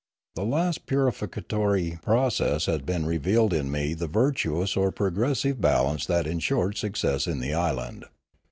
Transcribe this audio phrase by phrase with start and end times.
[0.33, 6.75] The last purificatory process had revealed in me the virtuous or progressive balance that ensured
[6.75, 8.05] success in the island.